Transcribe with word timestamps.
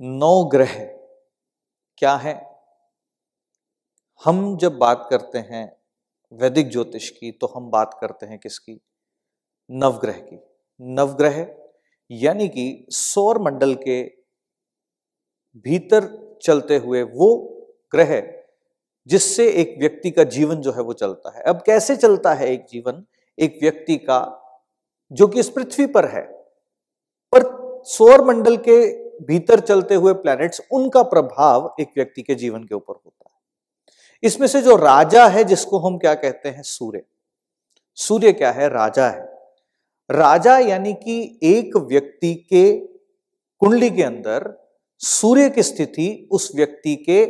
नौ 0.00 0.44
ग्रह 0.44 0.84
क्या 1.98 2.16
है? 2.16 2.60
हम 4.24 4.56
जब 4.56 4.78
बात 4.78 5.06
करते 5.10 5.38
हैं 5.38 5.76
वैदिक 6.32 6.70
ज्योतिष 6.70 7.10
की 7.10 7.32
तो 7.32 7.46
हम 7.46 7.70
बात 7.70 7.98
करते 8.00 8.26
हैं 8.26 8.38
किसकी? 8.38 8.80
नवग्रह 9.70 10.12
की। 10.12 10.38
नवग्रह 10.80 11.56
यानी 12.10 12.48
कि 12.48 12.86
सौर 12.90 13.38
मंडल 13.38 13.74
के 13.74 14.02
भीतर 15.56 16.08
चलते 16.42 16.76
हुए 16.76 17.02
वो 17.02 17.36
ग्रह 17.92 18.22
जिससे 19.06 19.50
एक 19.50 19.74
व्यक्ति 19.78 20.10
का 20.10 20.24
जीवन 20.24 20.60
जो 20.60 20.72
है 20.72 20.82
वो 20.82 20.92
चलता 20.92 21.36
है। 21.36 21.42
अब 21.42 21.62
कैसे 21.66 21.96
चलता 21.96 22.34
है 22.34 22.48
एक 22.48 22.66
जीवन? 22.70 23.04
एक 23.38 23.58
व्यक्ति 23.62 23.96
का, 23.96 24.20
जो 25.12 25.28
कि 25.28 25.40
इस 25.40 25.50
पृथ्वी 25.50 25.86
पर 25.86 26.04
है, 26.04 26.22
पर 27.34 27.42
सौर 27.84 28.24
मंडल 28.24 28.56
के 28.56 29.09
भीतर 29.26 29.60
चलते 29.60 29.94
हुए 29.94 30.12
प्लैनेट्स 30.12 30.62
उनका 30.72 31.02
प्रभाव 31.02 31.74
एक 31.80 31.88
व्यक्ति 31.96 32.22
के 32.22 32.34
जीवन 32.34 32.64
के 32.64 32.74
ऊपर 32.74 32.92
होता 32.92 33.24
है। 33.24 33.40
इसमें 34.22 34.48
से 34.48 34.62
जो 34.62 34.76
राजा 34.76 35.26
है, 35.26 35.44
जिसको 35.44 35.78
हम 35.78 35.98
क्या 35.98 36.14
कहते 36.14 36.48
हैं? 36.48 36.62
सूर्य। 36.62 37.02
सूर्य 37.94 38.32
क्या 38.32 38.50
है? 38.50 38.68
राजा 38.68 39.08
है। 39.08 39.32
राजा 40.10 40.58
यानी 40.58 40.94
कि 40.94 41.40
एक 41.42 41.76
व्यक्ति 41.76 42.34
के 42.34 42.78
कुंडली 43.58 43.90
के 43.90 44.02
अंदर 44.02 44.68
सूर्य 44.98 45.50
की 45.50 45.62
स्थिति 45.62 46.28
उस 46.30 46.52
व्यक्ति 46.56 46.96
के 46.96 47.24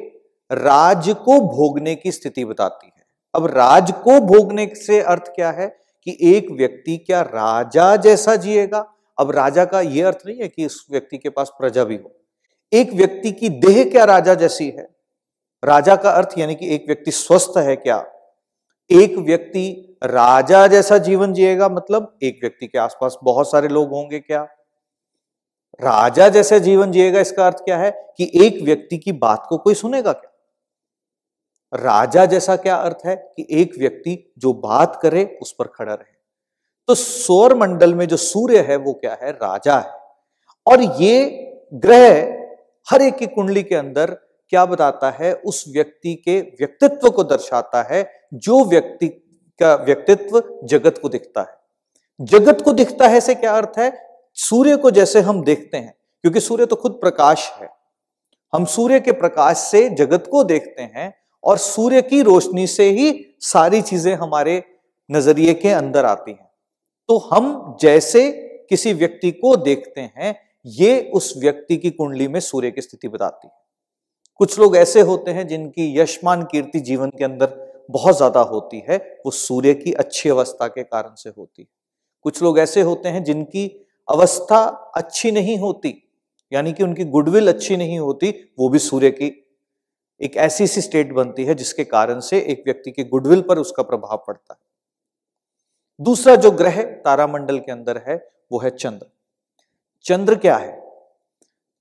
राज 0.52 1.16
को 1.24 1.40
भोगने 1.40 1.95
की 1.95 2.12
स्थिति 2.12 2.45
बताती 2.45 2.86
है। 2.86 3.04
अब 3.34 3.46
राज 3.46 3.92
को 3.92 4.20
भोगने 4.20 4.66
से 4.74 5.00
अर्थ 5.00 5.22
क्या 5.22 5.50
है? 5.50 5.80
कि 6.04 6.18
एक 6.22 6.50
व्यक्ति 6.50 6.96
क्या 6.96 7.20
राजा 7.20 7.96
जैसा 7.96 8.37
जिएगा? 8.37 8.95
अब 9.21 9.30
राजा 9.30 9.65
का 9.65 9.80
यह 9.80 10.07
अर्थ 10.07 10.18
नहीं 10.26 10.40
है 10.40 10.49
कि 10.49 10.66
उस 10.66 10.87
व्यक्ति 10.90 11.18
के 11.18 11.29
पास 11.29 11.52
प्रजा 11.59 11.85
भी 11.85 11.96
हो। 11.96 12.16
एक 12.73 12.93
व्यक्ति 12.93 13.32
की 13.32 13.49
देह 13.49 13.90
क्या 13.90 14.04
राजा 14.04 14.35
जैसी 14.35 14.71
है? 14.71 14.96
राजा 15.65 15.96
का 15.96 16.10
अर्थ 16.10 16.29
यानी 16.38 16.54
कि 16.54 16.74
एक 16.74 16.85
व्यक्ति 16.87 17.10
स्वस्थ 17.10 17.59
है 17.59 17.77
क्या? 17.77 18.07
एक 18.90 19.18
व्यक्ति 19.18 19.96
राजा 20.04 20.66
जैसा 20.66 20.99
जीवन 20.99 21.32
जिएगा 21.32 21.68
मतलब 21.68 22.18
एक 22.23 22.38
व्यक्ति 22.43 22.66
के 22.66 22.79
आसपास 22.79 23.16
बहुत 23.24 23.51
सारे 23.51 23.68
लोग 23.68 23.90
होंगे 23.90 24.18
क्या? 24.18 24.43
राजा 25.82 26.29
जैसा 26.29 26.59
जीवन 26.59 26.93
जिएगा 26.93 27.21
इसका 27.21 27.46
अर्थ 27.46 27.57
क्या 27.57 27.79
है 27.79 27.90
कि 28.16 28.30
एक 28.34 28.62
व्यक्ति 28.62 28.99
की 28.99 29.12
बात 29.12 29.46
को 29.49 29.59
कोई 29.59 29.74
सुनेगा 29.74 30.12
क्या? 30.12 30.30
राजा 31.74 32.27
जैसा 32.27 32.57
क्या 32.57 32.77
अर्थ 32.77 32.99
है 33.07 33.16
कि 33.37 33.46
एक 33.51 33.73
व्यक्ति 33.79 34.32
जो 34.38 34.52
बात 34.52 34.99
करे 35.02 35.38
उस 35.43 35.55
पर 35.59 35.65
खड़ा 35.65 35.95
रहे। 35.95 36.20
तो 36.91 36.95
सौर 36.95 37.55
मंडल 37.55 37.95
में 37.95 38.09
जो 38.09 38.16
सूर्य 38.16 38.59
है, 38.59 38.77
वो 38.77 38.93
क्या 38.93 39.19
है? 39.23 39.30
राजा 39.33 39.79
है। 39.79 39.93
और 40.66 40.83
ये 41.02 41.29
ग्रह 41.74 42.93
हर 42.93 43.02
एक 43.02 43.16
की 43.16 43.27
कुंडली 43.27 43.63
के 43.63 43.74
अंदर 43.74 44.10
क्या 44.49 44.65
बताता 44.66 45.11
है? 45.11 45.33
उस 45.35 45.65
व्यक्ति 45.68 46.15
के 46.15 46.41
व्यक्तित्व 46.41 47.11
को 47.11 47.24
दर्शाता 47.24 47.83
है, 47.95 48.02
जो 48.35 48.65
व्यक्ति 48.65 49.09
का 49.61 49.74
व्यक्तित्व 49.74 50.43
जगत 50.65 50.99
को 51.02 51.09
दिखता 51.09 51.41
है। 51.41 52.27
जगत 52.27 52.61
को 52.61 52.73
दिखता 52.73 53.09
है 53.09 53.21
से 53.21 53.35
क्या 53.35 53.52
अर्थ 53.52 53.79
है? 53.79 53.93
सूर्य 54.35 54.77
को 54.77 54.91
जैसे 54.91 55.21
हम 55.21 55.45
देखते 55.45 55.77
हैं, 55.77 55.95
क्योंकि 56.24 56.41
सूर्य 56.41 56.66
तो 56.66 56.77
खुद 56.77 56.93
प्रकाश 56.93 57.51
है। 57.61 57.71
हम 58.55 58.65
सूर्य 58.65 59.01
के 59.01 59.13
प्रकाश 59.13 59.57
से 59.57 59.88
जगत 59.88 60.29
को 60.30 60.45
देखते 60.45 60.83
हैं 60.83 61.15
और 61.45 61.59
सूर्य 61.59 62.02
की 62.02 62.23
रोशनी 62.23 62.66
से 62.66 62.91
ही 62.91 63.37
सारी 63.41 63.83
चीज़ें 63.83 64.15
हमारे 64.15 64.62
नज़रिए 65.11 65.55
के 65.55 65.71
अंदर 65.71 66.05
आती 66.05 66.31
हैं। 66.31 66.50
तो 67.10 67.16
हम 67.19 67.76
जैसे 67.80 68.31
किसी 68.71 68.93
व्यक्ति 68.93 69.31
को 69.31 69.54
देखते 69.56 70.00
हैं, 70.00 70.34
ये 70.66 71.00
उस 71.15 71.32
व्यक्ति 71.38 71.76
की 71.76 71.91
कुंडली 71.91 72.28
में 72.28 72.38
सूर्य 72.41 72.71
की 72.71 72.81
स्थिति 72.81 73.09
बताती 73.09 73.48
है। 73.48 73.53
कुछ 74.37 74.59
लोग 74.59 74.76
ऐसे 74.76 75.00
होते 75.00 75.31
हैं 75.31 75.47
जिनकी 75.49 75.99
यशमान 75.99 76.43
कीर्ति 76.43 76.81
जीवन 76.81 77.10
के 77.10 77.25
अंदर 77.25 77.87
बहुत 77.91 78.16
ज़्यादा 78.16 78.41
होती 78.41 78.82
है, 78.88 78.99
वो 79.26 79.31
सूर्य 79.31 79.75
की 79.75 79.93
अच्छी 79.93 80.28
अवस्था 80.28 80.69
के 80.69 80.82
कारण 80.82 81.15
से 81.15 81.31
होती 81.31 81.62
है। 81.62 81.69
कुछ 82.22 82.43
लोग 82.43 82.59
ऐसे 82.59 82.81
होते 82.81 83.09
हैं 83.09 83.25
जिनकी 83.25 83.66
अवस्था 84.09 84.65
अच्छी 84.97 85.31
नहीं 85.31 85.59
होती, 85.59 85.94
यानी 86.53 86.72
कि 86.72 86.82
उनकी 86.82 87.04
गुडविल 87.04 87.49
अच्छी 87.49 87.76
नहीं 87.76 87.99
होती, 87.99 88.34
वो 88.59 88.69
भी 88.69 88.78
सूर्य 88.78 89.10
की 89.10 89.47
एक 90.20 90.37
ऐसी 90.37 90.66
सी 90.66 90.81
स्टेट 90.81 91.12
बनती 91.12 91.44
है 91.44 91.54
जिसके 91.54 91.84
कारण 91.84 92.20
से 92.20 92.41
एक 92.41 92.62
व्यक्ति 92.66 92.91
की 92.91 93.04
गुडविल 93.04 93.41
पर 93.41 93.59
उसका 93.59 93.82
प्रभाव 93.82 94.25
पड़ता 94.26 94.54
है। 94.54 94.69
दूसरा 96.00 96.34
जो 96.37 96.50
ग्रह 96.53 96.83
तारामंडल 97.05 97.59
के 97.59 97.72
अंदर 97.72 98.03
है, 98.06 98.16
वो 98.53 98.59
है 98.59 98.71
चंद्र। 98.71 99.06
चंद्र 100.05 100.34
क्या 100.37 100.56
है? 100.56 100.78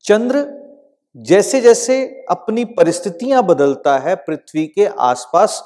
चंद्र 0.05 0.45
जैसे 1.15 1.59
जैसे 1.61 2.03
अपनी 2.29 2.63
परिस्थितियाँ 2.67 3.43
बदलता 3.45 3.97
है, 3.97 4.15
पृथ्वी 4.17 4.65
के 4.67 4.85
आसपास 4.85 5.61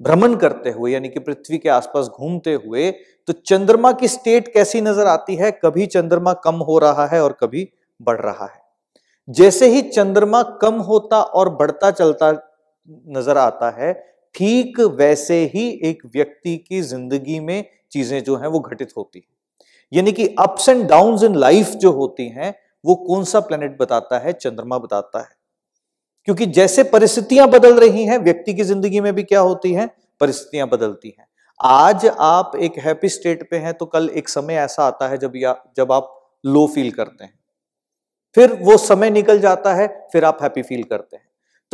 भ्रमण 0.00 0.34
करते 0.36 0.70
हुए, 0.70 0.92
यानी 0.92 1.08
कि 1.08 1.20
पृथ्वी 1.20 1.58
के 1.58 1.68
आसपास 1.68 2.06
घूमते 2.08 2.54
हुए 2.54 2.90
तो 3.28 3.32
चंद्रमा 3.34 3.92
की 3.92 4.08
स्टेट 4.08 4.52
कैसी 4.54 4.80
नज़र 4.80 5.06
आती 5.06 5.34
है? 5.34 5.50
कभी 5.54 5.86
चंद्रमा 5.86 6.32
कम 6.34 6.54
हो 6.60 6.78
रहा 6.78 7.06
है 7.06 7.22
और 7.22 7.36
कभी 7.40 7.68
बढ़ 8.00 8.20
रहा 8.20 8.46
है। 8.46 8.62
जैसे 9.28 9.68
ही 9.68 9.82
चंद्रमा 9.82 10.42
कम 10.62 10.80
होता 10.82 11.20
और 11.20 11.48
बढ़ता 11.56 11.90
चलता 11.90 12.30
नज़र 13.08 13.38
आता 13.38 13.70
है 13.76 13.92
ठीक 14.34 14.80
वैसे 14.80 15.44
ही 15.54 15.68
एक 15.84 16.02
व्यक्ति 16.06 16.56
की 16.56 16.80
ज़िंदगी 16.82 17.40
में 17.40 17.64
चीज़ें 17.92 18.22
जो 18.24 18.36
हैं 18.36 18.46
वो 18.46 18.60
घटित 18.60 18.92
होती 18.96 19.18
हैं। 19.18 19.34
यानी 19.92 20.12
कि 20.12 20.26
ups 20.38 20.68
and 20.68 20.86
down 20.88 21.24
in 21.24 21.34
life 21.34 21.68
जो 21.68 21.92
होती 21.92 22.28
हैं, 22.28 22.54
वो 22.84 22.94
कौन 22.94 23.24
सा 23.24 23.40
प्लेनेट 23.40 23.76
बताता 23.80 24.18
है? 24.18 24.32
चंद्रमा 24.32 24.78
बताता 24.78 25.18
है। 25.18 25.36
क्योंकि 26.24 26.46
जैसे 26.46 26.82
परिस्थितियाँ 26.82 27.48
बदल 27.48 27.78
रही 27.80 28.04
हैं, 28.04 28.18
व्यक्ति 28.18 28.54
की 28.54 28.62
ज़िंदगी 28.62 29.00
में 29.00 29.14
भी 29.14 29.22
क्या 29.22 29.40
होती 29.40 29.72
हैं? 29.72 29.90
परिस्थितियाँ 30.20 30.68
बदलती 30.68 31.14
हैं। 31.18 31.26
आज 31.60 32.06
आप 32.06 32.52
एक 32.56 32.78
हैप्पी 32.78 33.08
स्टेट 33.08 33.50
पे 33.50 33.56
हैं 33.56 33.74
तो 33.74 33.86
कल 33.86 34.08
एक 34.08 34.28
समय 34.28 34.54
ऐसा 34.54 34.84
आता 34.84 35.08
है 35.08 35.18
जब 35.18 35.32
या, 35.36 35.56
जब 35.76 35.92
आप 35.92 36.32
लो 36.44 36.66
फील 36.66 36.90
करते 36.90 37.24
हैं। 37.24 37.38
फिर 38.36 38.52
वो 38.52 38.76
समय 38.76 39.10
निकल 39.10 39.40
जाता 39.40 39.74
है, 39.74 39.86
फिर 40.12 40.24
आप 40.24 40.38
हैप्पी 40.42 40.62
फील 40.62 40.82
करते 40.82 41.16
हैं। 41.16 41.24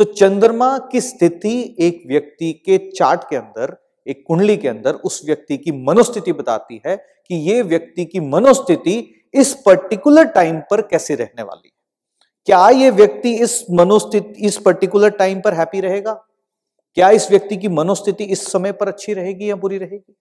तो 0.01 0.05
चंद्रमा 0.05 0.77
की 0.77 1.01
स्थिति 1.01 1.75
एक 1.79 2.03
व्यक्ति 2.07 2.53
के 2.53 2.91
चार्ट 2.91 3.21
के 3.29 3.35
अंदर, 3.35 3.93
एक 4.07 4.23
कुंडली 4.27 4.57
के 4.57 4.67
अंदर 4.67 4.93
उस 4.93 5.21
व्यक्ति 5.25 5.57
की 5.57 5.71
मनोस्थिति 5.71 6.33
बताती 6.33 6.81
है 6.87 6.97
कि 6.97 7.35
ये 7.35 7.61
व्यक्ति 7.61 8.05
की 8.05 8.19
मनोस्थिति 8.19 9.13
इस 9.33 9.53
पर्टिकुलर 9.65 10.23
टाइम 10.23 10.59
पर 10.59 10.81
कैसे 10.81 11.15
रहने 11.15 11.43
वाली 11.43 11.67
है। 11.67 11.71
क्या 12.45 12.69
ये 12.69 12.89
व्यक्ति 12.89 13.35
इस 13.35 13.65
मनोस्थिति, 13.71 14.45
इस 14.45 14.57
पर्टिकुलर 14.57 15.09
टाइम 15.09 15.41
पर 15.41 15.53
हैप्पी 15.53 15.81
रहेगा? 15.81 16.13
क्या 16.95 17.09
इस 17.09 17.31
व्यक्ति 17.31 17.57
की 17.57 17.67
मनोस्थिति 17.67 18.23
इस 18.23 18.51
समय 18.51 18.71
पर 18.71 18.87
अच्छी 18.87 19.13
रहेगी 19.13 19.49
या 19.49 19.55
बुरी 19.55 19.77
रहेगी? 19.77 20.17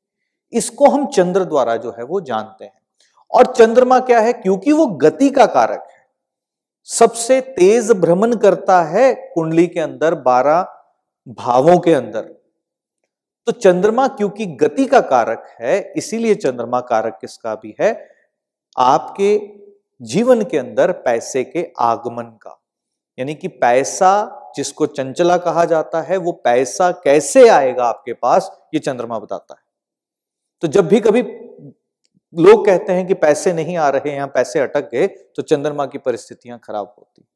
इसको 0.52 0.88
हम 0.90 1.06
चंद्र 1.06 1.44
द्वारा 1.44 1.76
जो 1.76 1.90
है 1.90 2.04
वो 2.04 2.20
जानते 2.20 2.64
हैं। 2.64 2.82
और 3.30 3.46
चंद्रमा 3.46 4.00
क्या 4.00 4.20
है? 4.20 4.32
क्योंकि 4.32 4.72
वो 4.72 4.86
गति 4.86 5.30
का 5.30 5.46
कारक 5.46 5.86
सबसे 6.98 7.40
तेज 7.40 7.90
भ्रमण 7.90 8.36
करता 8.36 8.82
है 8.82 9.14
कुंडली 9.14 9.66
के 9.66 9.80
अंदर, 9.80 10.14
बारह 10.14 10.62
भावों 11.28 11.78
के 11.78 11.94
अंदर। 11.94 12.20
तो 13.46 13.52
चंद्रमा 13.52 14.08
क्योंकि 14.08 14.46
गति 14.46 14.86
का 14.86 15.00
कारक 15.00 15.56
है, 15.60 15.92
इसीलिए 15.96 16.34
चंद्रमा 16.34 16.80
कारक 16.80 17.18
किसका 17.20 17.54
भी 17.54 17.76
है? 17.80 18.08
आपके 18.78 19.40
जीवन 20.02 20.42
के 20.42 20.58
अंदर 20.58 20.92
पैसे 20.92 21.44
के 21.44 21.72
आगमन 21.78 22.24
का। 22.24 22.62
यानी 23.18 23.34
कि 23.34 23.48
पैसा 23.48 24.36
जिसको 24.56 24.86
चंचला 24.86 25.36
कहा 25.36 25.64
जाता 25.64 26.00
है, 26.00 26.16
वो 26.16 26.32
पैसा 26.32 26.90
कैसे 26.90 27.48
आएगा 27.48 27.84
आपके 27.84 28.12
पास, 28.12 28.60
ये 28.74 28.80
चंद्रमा 28.80 29.18
बताता 29.18 29.54
है। 29.54 29.62
तो 30.60 30.68
जब 30.68 30.88
भी 30.88 31.00
कभी 31.00 31.22
लोग 32.34 32.66
कहते 32.66 32.92
हैं 32.92 33.06
कि 33.06 33.14
पैसे 33.14 33.52
नहीं 33.52 33.76
आ 33.76 33.88
रहे 33.88 34.14
यहाँ 34.14 34.28
पैसे 34.28 34.58
अटक 34.58 34.90
गए 34.90 35.06
तो 35.06 35.42
चंद्रमा 35.42 35.86
की 35.86 35.98
परिस्थितियाँ 35.98 36.60
खराब 36.64 36.94
होती। 36.98 37.26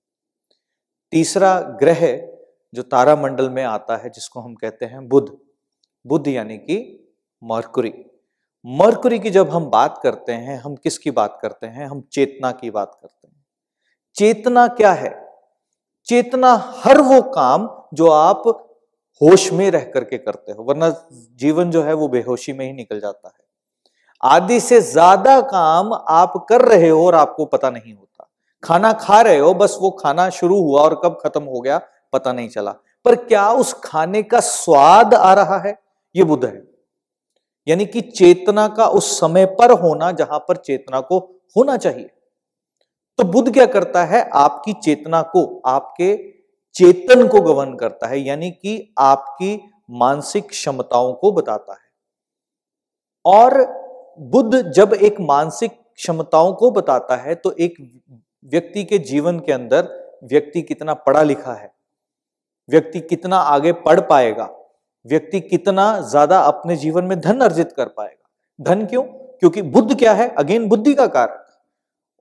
तीसरा 1.13 1.61
ग्रह 1.61 2.31
जो 2.75 2.83
तारामंडल 2.83 3.51
में 3.51 3.65
आता 3.65 3.97
है, 3.97 4.11
जिसको 4.11 4.41
हम 4.41 4.55
कहते 4.55 4.87
हैं 4.87 5.09
बुध। 5.09 5.39
बुध 6.07 6.29
यानी 6.29 6.57
कि 6.59 6.79
मरकुरी। 7.43 7.93
मरकुरी 8.67 9.19
की 9.19 9.31
जब 9.31 9.51
हम 9.51 9.67
बात 9.67 10.01
करते 10.03 10.33
हैं, 10.33 10.59
हम 10.59 10.75
किसकी 10.75 11.11
बात 11.11 11.39
करते 11.43 11.67
हैं? 11.67 11.87
हम 11.87 12.01
चेतना 12.13 12.53
की 12.53 12.71
बात 12.71 12.99
करते 13.03 13.27
हैं। 13.27 13.45
चेतना 14.15 14.67
क्या 14.67 14.93
है? 14.93 15.29
चेतना 16.05 16.55
हर 16.55 17.01
वो 17.01 17.23
काम 17.23 17.69
जो 17.95 18.09
आप 18.09 18.43
होश 19.21 19.53
में 19.53 19.71
रह 19.71 19.85
करके 19.85 20.19
करते 20.19 20.53
हो, 20.53 20.63
वरना 20.63 21.09
जीवन 21.37 21.71
जो 21.71 21.83
है 21.83 21.93
वो 21.93 22.09
बेहोशी 22.09 22.53
में 22.53 22.67
ही 22.67 22.73
निकल 22.73 23.01
जाता 23.01 23.29
है। 23.29 23.44
आदि 24.25 24.61
से 24.61 24.81
ज़्यादा 24.81 25.41
काम 25.41 25.93
आप 25.93 26.33
कर 26.49 26.63
रहे 26.63 26.89
हो 26.89 27.07
और 27.07 27.15
आपको 27.15 27.45
पता 27.45 27.71
नहीं 27.71 27.95
होता। 27.95 28.29
खाना 28.63 28.93
खा 28.93 29.21
रहे 29.21 29.39
हो, 29.39 29.53
बस 29.55 29.77
वो 29.81 29.91
खाना 29.91 30.29
शुरू 30.31 30.61
हुआ 30.61 30.83
और 30.83 31.01
कब 31.05 31.19
खत्म 31.25 31.43
हो 31.43 31.61
गया 31.61 31.81
पता 32.13 32.33
नहीं 32.33 32.49
चला। 32.49 32.75
पर 33.05 33.15
क्या 33.15 33.51
उस 33.51 33.73
खाने 33.85 34.23
का 34.23 34.41
स्वाद 34.41 35.15
आ 35.15 35.33
रहा 35.35 35.59
है? 35.59 35.79
ये 36.15 36.25
बुद्ध 36.25 36.45
है। 36.45 36.63
यानी 37.67 37.87
कि 37.87 38.01
चेतना 38.01 38.67
का 38.69 38.87
उस 38.87 39.19
समय 39.21 39.47
पर 39.47 39.71
होना 39.73 40.11
जहाँ 40.13 40.39
पर 40.39 40.57
चेतना 40.57 41.01
को 41.01 41.19
होना 41.57 41.77
चाहिए। 41.77 42.11
तो 43.19 43.25
बुद्ध 43.25 43.53
क्या 43.53 43.67
करता 43.67 44.05
है? 44.05 44.29
आपकी 44.35 44.73
चेतना 44.73 45.23
को, 45.23 45.63
आपके 45.67 46.17
चेतन 46.77 47.29
को 47.29 47.41
गवर्न 47.41 47.75
करता 47.77 48.07
है। 48.07 48.21
यानी 48.21 48.51
कि 48.51 48.95
आपकी 48.99 49.61
मानसिक 49.91 50.49
क्षमताओं 50.49 51.13
को 51.13 51.33
बताता 51.33 51.73
है। 51.73 51.79
और 53.25 53.84
बुद्ध 54.19 54.61
जब 54.69 54.93
एक 54.95 55.21
मानसिक 55.23 55.73
क्षमताओं 55.95 56.53
को 56.55 56.71
बताता 56.71 57.17
है 57.17 57.35
तो 57.35 57.53
एक 57.53 57.75
व्यक्ति 58.45 58.85
के 58.85 58.99
जीवन 59.01 59.39
के 59.41 59.53
अंदर 59.53 59.89
व्यक्ति 60.25 60.63
कितना 60.63 60.95
पढ़ा 60.97 61.23
लिखा 61.23 61.53
है, 61.53 61.73
व्यक्ति 62.69 63.01
कितना 63.03 63.37
आगे 63.39 63.73
पढ़ 63.81 64.01
पाएगा, 64.03 64.49
व्यक्ति 65.07 65.41
कितना 65.43 66.01
ज़्यादा 66.03 66.39
अपने 66.41 66.77
जीवन 66.77 67.05
में 67.05 67.19
धन 67.21 67.41
अर्जित 67.41 67.73
कर 67.73 67.89
पाएगा। 67.89 68.65
धन 68.65 68.87
क्यों? 68.87 69.03
क्योंकि 69.03 69.63
बुद्ध 69.65 69.99
क्या 69.99 70.13
है? 70.13 70.29
अगेन 70.31 70.69
बुद्धि 70.69 70.95
का 70.95 71.07
कारक। 71.09 71.47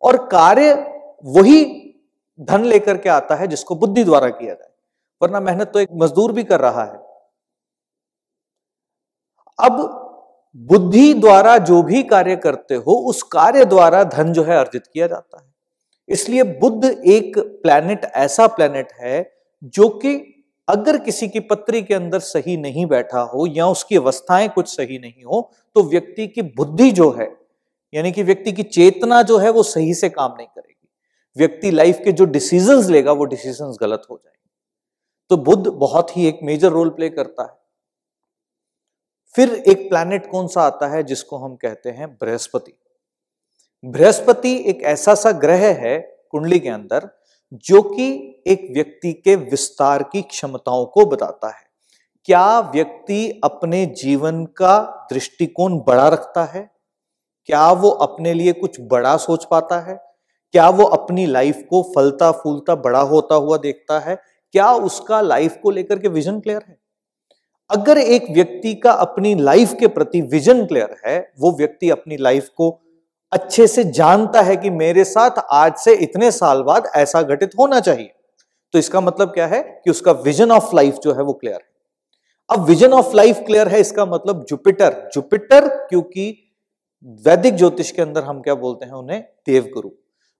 और 0.03 0.17
कार्य 0.27 0.73
वही 1.25 1.63
धन 2.39 2.63
लेकर 2.65 2.97
के 2.97 3.09
आता 3.11 3.35
है 3.35 3.47
जिसको 3.47 3.75
बुद्धि 3.75 4.03
द्वारा 4.03 4.29
किया 4.29 4.53
जाए। 4.53 4.71
वरना 5.21 5.39
मेहनत 5.41 5.71
तो 5.73 5.79
एक 5.79 5.89
मजदूर 5.93 6.31
भी 6.31 6.43
कर 6.43 6.59
रहा 6.61 6.83
है। 6.83 7.01
अब 9.59 9.99
बुद्धि 10.57 11.13
द्वारा 11.13 11.57
जो 11.57 11.81
भी 11.83 12.03
कार्य 12.03 12.35
करते 12.35 12.75
हो, 12.75 12.93
उस 13.09 13.23
कार्य 13.23 13.65
द्वारा 13.65 14.03
धन 14.03 14.33
जो 14.33 14.43
है 14.43 14.57
अर्जित 14.57 14.87
किया 14.93 15.07
जाता 15.07 15.41
है। 15.41 15.53
इसलिए 16.09 16.43
बुद्ध 16.43 16.85
एक 16.85 17.37
प्लैनेट 17.63 18.05
ऐसा 18.05 18.47
प्लैनेट 18.47 18.91
है, 18.99 19.31
जो 19.63 19.89
कि 19.89 20.15
अगर 20.67 20.97
किसी 20.97 21.27
की 21.27 21.39
पत्री 21.39 21.81
के 21.81 21.93
अंदर 21.93 22.19
सही 22.19 22.57
नहीं 22.57 22.85
बैठा 22.85 23.19
हो 23.19 23.47
या 23.47 23.67
उसकी 23.67 23.95
अवस्थाएँ 23.95 24.49
कुछ 24.49 24.67
सही 24.67 24.99
नहीं 24.99 25.23
हो 25.23 25.51
तो 25.75 25.83
व्यक्ति 25.83 26.27
की 26.27 26.41
बुद्धि 26.41 26.91
जो 26.91 27.09
है, 27.11 27.27
यानी 27.93 28.11
कि 28.11 28.23
व्यक्ति 28.23 28.51
की 28.51 28.63
चेतना 28.63 29.21
जो 29.21 29.37
है, 29.37 29.49
वो 29.49 29.63
सही 29.63 29.93
से 29.93 30.09
काम 30.09 30.35
नहीं 30.37 30.47
करेगी। 30.47 30.89
व्यक्ति 31.37 31.71
लाइफ 31.71 31.99
के 32.03 32.11
जो 32.11 32.25
डिसीजंस 32.25 32.89
लेगा, 32.89 33.11
वो 33.11 33.25
डिसीजंस 33.25 33.77
गलत 33.81 34.01
हो 34.09 34.15
जाएँगे। 34.15 34.49
तो 35.29 35.37
बुद्ध 35.37 35.67
बहुत 35.67 36.17
ही 36.17 36.27
एक 36.27 36.39
मेजर 36.43 36.69
रोल 36.69 36.89
प्ले 36.89 37.09
करता 37.09 37.43
है। 37.43 37.62
फिर 39.35 39.63
एक 39.67 39.89
प्लैनेट 39.89 40.31
कौन 40.31 40.47
सा 40.47 40.61
आता 40.61 40.87
है 40.87 41.03
जिसको 41.03 41.37
हम 41.37 41.55
कहते 41.55 41.89
हैं 41.89 42.07
बृहस्पति? 42.07 42.73
बृहस्पति 43.85 44.63
एक 44.67 44.81
ऐसा 44.81 45.15
सा 45.15 45.31
ग्रह 45.31 45.67
है 45.79 45.99
कुंडली 46.31 46.59
के 46.59 46.69
अंदर 46.69 47.09
जो 47.53 47.81
कि 47.81 48.41
एक 48.47 48.67
व्यक्ति 48.71 49.13
के 49.13 49.35
विस्तार 49.35 50.03
की 50.03 50.21
क्षमताओं 50.21 50.85
को 50.85 51.05
बताता 51.05 51.47
है। 51.47 51.63
क्या 52.25 52.59
व्यक्ति 52.59 53.41
अपने 53.43 53.85
जीवन 53.85 54.45
का 54.45 55.07
दृष्टिकोण 55.13 55.79
बड़ा 55.79 56.07
रखता 56.07 56.43
है? 56.43 56.71
क्या 57.45 57.71
वो 57.71 57.89
अपने 57.89 58.33
लिए 58.33 58.53
कुछ 58.53 58.77
बड़ा 58.81 59.17
सोच 59.17 59.45
पाता 59.45 59.79
है? 59.79 60.03
क्या 60.51 60.69
वो 60.69 60.83
अपनी 60.83 61.25
लाइफ 61.25 61.65
को 61.69 61.91
फलता 61.95 62.31
फूलता 62.31 62.75
बड़ा 62.75 63.01
होता 63.01 63.35
हुआ 63.35 63.57
देखता 63.57 63.99
है? 63.99 64.21
क्या 64.51 64.71
उसका 64.71 65.21
लाइफ 65.21 65.59
को 65.63 65.71
लेकर 65.71 65.99
के 65.99 66.07
विजन 66.07 66.39
क्लियर 66.39 66.61
है? 66.67 66.82
अगर 67.73 67.97
एक 67.97 68.25
व्यक्ति 68.31 68.73
का 68.75 68.91
अपनी 68.91 69.35
लाइफ 69.35 69.73
के 69.79 69.87
प्रति 69.87 70.21
विजन 70.21 70.65
क्लियर 70.65 70.95
है, 71.07 71.33
वो 71.39 71.51
व्यक्ति 71.51 71.89
अपनी 71.89 72.17
लाइफ 72.17 72.49
को 72.49 72.81
अच्छे 73.31 73.67
से 73.67 73.83
जानता 73.83 74.41
है 74.41 74.57
कि 74.57 74.69
मेरे 74.69 75.03
साथ 75.03 75.31
आज 75.51 75.75
से 75.75 75.93
इतने 75.93 76.31
साल 76.31 76.61
बाद 76.61 76.91
ऐसा 76.95 77.21
घटित 77.21 77.51
होना 77.59 77.79
चाहिए। 77.79 78.13
तो 78.73 78.79
इसका 78.79 79.01
मतलब 79.01 79.27
क्या 79.27 79.47
है 79.47 79.61
कि 79.61 79.91
उसका 79.91 80.11
विजन 80.11 80.51
ऑफ़ 80.51 80.75
लाइफ 80.75 80.95
जो 80.95 81.13
है 81.13 81.23
वो 81.23 81.33
क्लियर 81.33 81.55
है। 81.55 81.71
अब 82.49 82.65
विजन 82.65 82.93
ऑफ़ 82.93 83.15
लाइफ 83.15 83.39
क्लियर 83.45 83.67
है, 83.67 83.79
इसका 83.79 84.05
मतलब 84.05 84.45
जुपिटर 84.49 85.09
जुपिटर 85.13 85.67
क्योंकि 85.67 86.37
वैदिक 87.27 87.55
ज्योतिष 87.55 87.91
के 87.91 88.01
अंदर 88.01 88.23
हम 88.23 88.41
क्या 88.41 88.55
बोलते 88.55 88.85
हैं 88.85 88.93
उन्हें? 88.93 89.21
देव 89.21 89.69
गुरु 89.73 89.89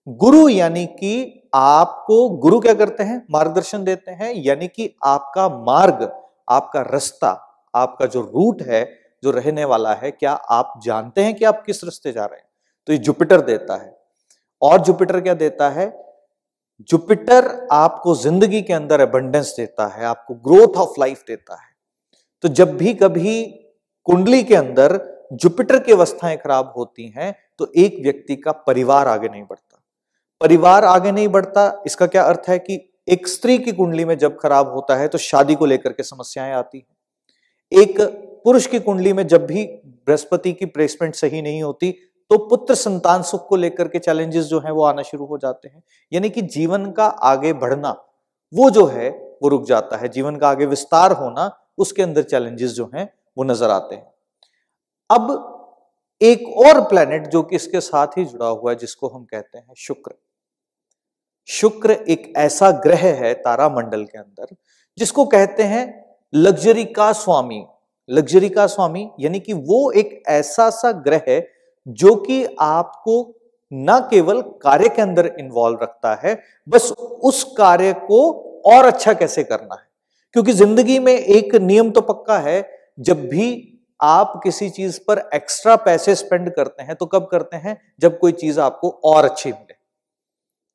गुरु 0.08 0.48
यानी 0.48 0.86
कि 0.86 1.48
आपको, 1.54 2.28
गुरु 2.28 2.60
क्या 2.60 2.74
करते 2.74 3.02
हैं? 3.02 3.26
मार्गदर्शन 3.30 3.84
देते 3.84 4.10
हैं, 4.10 4.32
यानी 4.36 4.68
कि 4.68 4.96
आपका 5.04 5.48
मार्ग। 5.48 6.23
आपका 6.48 6.80
रास्ता, 6.82 7.30
आपका 7.74 8.06
जो 8.06 8.20
रूट 8.24 8.62
है, 8.62 8.84
जो 9.22 9.30
रहने 9.30 9.64
वाला 9.64 9.92
है, 9.94 10.10
क्या 10.10 10.32
आप 10.32 10.80
जानते 10.84 11.24
हैं 11.24 11.34
कि 11.34 11.44
आप 11.44 11.62
किस 11.66 11.84
रास्ते 11.84 12.12
जा 12.12 12.24
रहे 12.24 12.38
हैं? 12.38 12.48
तो 12.88 12.92
ये 12.92 12.98
जुपिटर 13.00 13.40
देता 13.40 13.76
है। 13.76 13.96
और 14.62 14.80
जुपिटर 14.80 15.20
क्या 15.20 15.34
देता 15.34 15.68
है? 15.70 15.92
जुपिटर 16.88 17.46
आपको 17.72 18.14
ज़िंदगी 18.14 18.60
के 18.62 18.72
अंदर 18.72 19.00
अबंडेंस 19.00 19.54
देता 19.56 19.86
है, 19.86 20.04
आपको 20.04 20.34
ग्रोथ 20.34 20.76
ऑफ़ 20.76 21.00
लाइफ 21.00 21.22
देता 21.28 21.54
है। 21.54 21.68
तो 22.44 22.48
जब 22.50 22.76
भी 22.76 22.94
कभी 22.94 23.42
कुंडली 24.06 24.42
के 24.42 24.54
अंदर 24.54 24.98
जुपिटर 25.32 25.78
की 25.78 25.92
अवस्थाएँ 25.92 26.36
खराब 26.36 26.72
होती 26.76 27.06
हैं 27.16 27.34
तो 27.58 27.70
एक 27.76 27.96
व्यक्ति 28.02 28.36
का 28.36 28.52
परिवार 28.52 29.08
आगे 29.08 29.28
नहीं 29.28 29.42
बढ़ता। 29.42 29.80
परिवार 30.40 30.84
आगे 30.84 31.12
नहीं 31.12 31.28
बढ़ता, 31.28 31.82
इसका 31.86 32.06
क्या 32.06 32.22
अर्थ 32.22 32.48
है 32.48 32.58
कि 32.58 32.76
एक 33.08 33.28
स्त्री 33.28 33.58
की 33.58 33.72
कुंडली 33.72 34.04
में 34.04 34.16
जब 34.18 34.38
खराब 34.38 34.72
होता 34.72 34.96
है 34.96 35.08
तो 35.08 35.18
शादी 35.18 35.54
को 35.54 35.66
लेकर 35.66 35.92
के 35.92 36.02
समस्याएँ 36.02 36.52
आती 36.52 36.78
हैं। 36.78 37.82
एक 37.82 38.00
पुरुष 38.44 38.66
की 38.66 38.80
कुंडली 38.80 39.12
में 39.12 39.26
जब 39.26 39.46
भी 39.46 39.64
बृहस्पति 40.06 40.52
की 40.52 40.66
प्लेसमेंट 40.66 41.14
सही 41.14 41.42
नहीं 41.42 41.62
होती 41.62 41.90
तो 42.30 42.38
पुत्र 42.48 42.74
संतान 42.74 43.22
सुख 43.22 43.46
को 43.48 43.56
लेकर 43.56 43.88
के 43.88 43.98
चैलेंजेस 43.98 44.44
जो 44.44 44.60
हैं 44.60 44.70
वो 44.70 44.84
आना 44.84 45.02
शुरू 45.02 45.24
हो 45.26 45.38
जाते 45.38 45.68
हैं। 45.68 45.82
यानी 46.12 46.30
कि 46.30 46.42
जीवन 46.42 46.90
का 46.90 47.06
आगे 47.06 47.52
बढ़ना, 47.52 47.90
वो 48.52 48.70
जो 48.70 48.84
है, 48.86 49.08
वो 49.42 49.48
रुक 49.48 49.64
जाता 49.64 49.96
है। 49.96 50.08
जीवन 50.08 50.36
का 50.36 50.48
आगे 50.48 50.66
विस्तार 50.66 51.12
होना, 51.12 51.50
उसके 51.78 52.02
अंदर 52.02 52.22
चैलेंजेस 52.22 52.70
जो 52.70 52.90
हैं, 52.94 53.08
वो 53.36 53.44
नज़र 53.44 53.70
आते 53.70 53.94
हैं। 53.94 54.12
अब 55.10 55.50
एक 56.20 56.46
और 56.58 56.80
प्लेनेट 56.80 57.26
जो 57.26 57.42
कि 57.42 57.56
इसके 57.56 57.80
साथ 57.80 58.18
ही 58.18 58.24
जुड़ा 58.24 58.46
हुआ 58.46 58.70
है, 58.70 58.76
जिसको 58.76 59.08
हम 59.08 59.24
कहते 59.24 59.58
हैं 59.58 59.74
शुक्र। 59.76 60.14
शुक्र 61.48 61.92
एक 62.08 62.32
ऐसा 62.36 62.70
ग्रह 62.84 63.06
है 63.16 63.32
तारा 63.34 63.68
मंडल 63.68 64.04
के 64.04 64.18
अंदर, 64.18 64.54
जिसको 64.98 65.24
कहते 65.24 65.62
हैं 65.62 65.84
लग्जरी 66.32 66.84
का 66.84 67.12
स्वामी। 67.12 67.64
लग्जरी 68.08 68.48
का 68.48 68.66
स्वामी 68.66 69.08
यानी 69.20 69.40
कि 69.40 69.52
वो 69.52 69.90
एक 69.92 70.22
ऐसा 70.28 70.68
सा 70.70 70.92
ग्रह 70.92 71.22
है 71.28 71.46
जो 71.86 72.14
कि 72.14 72.44
आपको 72.60 73.34
न 73.72 73.98
केवल 74.10 74.40
कार्य 74.62 74.88
के 74.88 75.02
अंदर 75.02 75.26
इन्वॉल्व 75.38 75.78
रखता 75.82 76.14
है, 76.24 76.34
बस 76.68 76.90
उस 76.92 77.42
कार्य 77.58 77.92
को 77.92 78.20
और 78.66 78.84
अच्छा 78.84 79.12
कैसे 79.12 79.44
करना 79.44 79.74
है। 79.74 79.86
क्योंकि 80.32 80.52
ज़िंदगी 80.52 80.98
में 80.98 81.12
एक 81.12 81.54
नियम 81.54 81.90
तो 81.90 82.00
पक्का 82.00 82.38
है, 82.38 82.68
जब 83.00 83.28
भी 83.28 83.70
आप 84.00 84.40
किसी 84.44 84.68
चीज़ 84.70 84.98
पर 85.08 85.18
एक्स्ट्रा 85.34 85.76
पैसे 85.76 86.14
स्पेंड 86.14 86.50
करते 86.50 86.82
हैं 86.82 86.94
तो 86.96 87.06
कब 87.06 87.26
करते 87.26 87.56
हैं? 87.56 87.76
जब 88.00 88.18
कोई 88.18 88.32
चीज़ 88.32 88.60
आपको 88.60 88.90
और 89.04 89.24
अच्छी 89.24 89.52
मिले। 89.52 89.74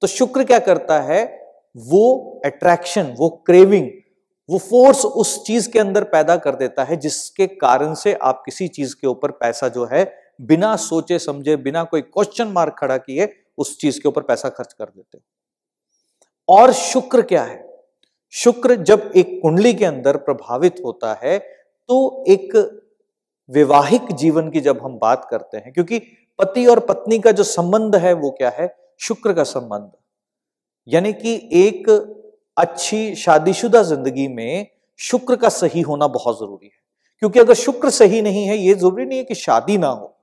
तो 0.02 0.08
शुक्र 0.08 0.44
क्या 0.44 0.60
करता 0.60 1.00
है? 1.02 1.24
वो 1.76 2.42
अट्रैक्शन 2.46 3.14
वो 3.18 3.30
क्रेविंग 3.46 3.90
वो 4.50 4.58
फोर्स 4.60 5.04
उस 5.06 5.44
चीज़ 5.46 5.70
के 5.72 5.80
अंदर 5.80 6.04
पैदा 6.04 6.36
कर 6.38 6.56
देता 6.56 6.84
है 6.84 6.96
जिसके 6.98 7.48
कारण 7.48 7.94
से 7.94 8.14
आप 8.14 8.42
किसी 8.46 8.68
चीज़ 8.68 8.96
के 8.96 9.08
ऊपर 9.08 9.32
पैसा 9.34 9.68
जो 9.68 9.86
है, 9.86 10.04
बिना 10.42 10.76
सोचे 10.76 11.20
समझे, 11.20 11.56
बिना 11.58 11.84
कोई 11.84 12.02
क्वेश्चन 12.02 12.48
मार्क 12.48 12.76
खड़ा 12.80 12.98
किए 12.98 13.30
उस 13.58 13.78
चीज़ 13.80 14.00
के 14.02 14.08
ऊपर 14.10 14.22
पैसा 14.22 14.50
खर्च 14.50 14.74
कर 14.74 14.86
देते 14.86 15.20
और 16.48 16.72
शुक्र 16.74 17.22
क्या 17.22 17.44
है? 17.44 17.64
शुक्र 18.34 18.76
जब 18.76 19.12
एक 19.16 19.40
कुंडली 19.44 19.74
के 19.74 19.86
अंदर 19.86 20.18
प्रभावित 20.20 20.82
होता 20.86 21.14
है 21.24 21.38
तो 21.40 22.26
एक 22.28 22.56
वैवाहिक 23.50 24.12
जीवन 24.14 24.50
की 24.50 24.60
जब 24.62 24.80
हम 24.84 24.98
बात 24.98 25.28
करते 25.32 25.58
हैं, 25.58 25.72
क्योंकि 25.74 26.00
पति 26.40 26.66
और 26.66 26.80
पत्नी 26.80 27.20
का 27.20 27.32
जो 27.32 27.44
संबंध 27.46 27.96
है 27.96 28.14
वो 28.14 28.30
क्या 28.32 28.50
है? 28.50 28.68
शुक्र 29.02 29.34
का 29.34 29.44
संबंध। 29.44 29.92
यानी 30.88 31.14
कि 31.14 31.34
एक 31.56 31.90
अच्छी 32.58 33.16
शादीशुदा 33.16 33.82
ज़िंदगी 33.84 34.28
में 34.28 34.68
शुक्र 35.00 35.36
का 35.36 35.50
सही 35.50 35.82
होना 35.82 36.08
बहुत 36.08 36.40
ज़रूरी 36.40 36.66
है। 36.66 36.78
क्योंकि 37.22 37.40
अगर 37.40 37.54
शुक्र 37.54 37.90
सही 37.90 38.22
नहीं 38.22 38.46
है, 38.46 38.58
ये 38.58 38.74
ज़रूरी 38.74 39.06
नहीं 39.06 39.18
है 39.18 39.24
कि 39.24 39.36
शादी 39.36 39.78
ना 39.78 39.88
हो। 39.88 40.16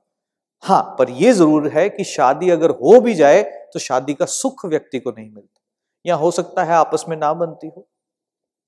हाँ 0.62 0.82
पर 0.98 1.10
यह 1.12 1.32
ज़रूर 1.32 1.68
है 1.68 1.88
कि 1.88 2.04
शादी 2.04 2.50
अगर 2.50 2.70
हो 2.72 3.00
भी 3.00 3.14
जाए 3.14 3.42
तो 3.72 3.78
शादी 3.78 4.14
का 4.14 4.24
सुख 4.26 4.64
व्यक्ति 4.66 4.98
को 4.98 5.10
नहीं 5.10 5.30
मिलता। 5.30 5.60
या 6.04 6.14
हो 6.14 6.30
सकता 6.30 6.64
है 6.64 6.74
आपस 6.74 7.04
में 7.08 7.16
ना 7.16 7.32
बनती 7.34 7.66
हो। 7.66 7.86